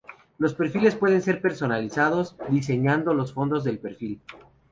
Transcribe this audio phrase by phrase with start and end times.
[0.39, 4.19] Los Perfiles pueden ser personalizados diseñando los fondos del perfil.